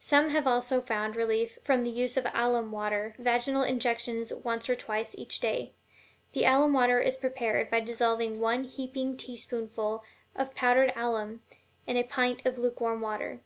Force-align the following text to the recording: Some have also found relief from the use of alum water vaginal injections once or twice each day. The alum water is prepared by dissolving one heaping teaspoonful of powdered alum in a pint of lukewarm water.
Some 0.00 0.28
have 0.28 0.46
also 0.46 0.82
found 0.82 1.16
relief 1.16 1.58
from 1.64 1.82
the 1.82 1.90
use 1.90 2.18
of 2.18 2.26
alum 2.34 2.72
water 2.72 3.14
vaginal 3.18 3.62
injections 3.62 4.30
once 4.30 4.68
or 4.68 4.74
twice 4.74 5.14
each 5.16 5.40
day. 5.40 5.72
The 6.34 6.44
alum 6.44 6.74
water 6.74 7.00
is 7.00 7.16
prepared 7.16 7.70
by 7.70 7.80
dissolving 7.80 8.38
one 8.38 8.64
heaping 8.64 9.16
teaspoonful 9.16 10.04
of 10.36 10.54
powdered 10.54 10.92
alum 10.94 11.40
in 11.86 11.96
a 11.96 12.02
pint 12.04 12.44
of 12.44 12.58
lukewarm 12.58 13.00
water. 13.00 13.40